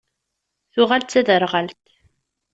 [0.73, 1.83] Tuɣal d taderɣalt.